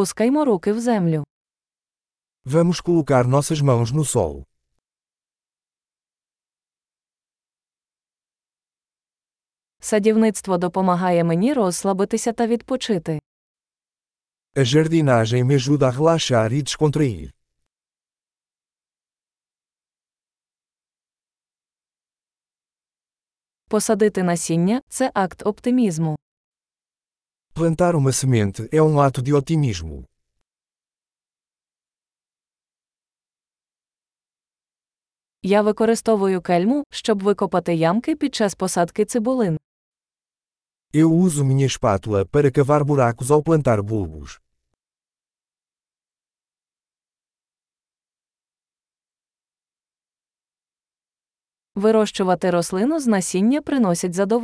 [0.00, 1.24] Пускаймо руки в землю.
[2.44, 4.44] Vamos colocar nossas mãos no solo.
[9.80, 13.20] Садівництво допомагає мені розслабитися та відпочити.
[14.56, 17.30] A jardinagem me ajuda a relaxar e descontrair.
[23.68, 26.16] Посадити насіння це акт оптимізму.
[27.54, 30.04] Plantar uma semente é um ato de otimismo.
[35.42, 39.58] Я використовую кельму, щоб викопати ямки під час посадки цибулин.
[40.92, 44.40] Eu uso minha espátula para cavar buracos ao plantar bulbos.
[51.74, 54.40] Вирощувати рослину з насіння приносить задоволення.